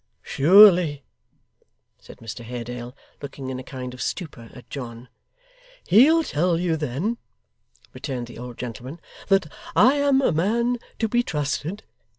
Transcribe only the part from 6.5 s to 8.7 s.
you then,' returned the old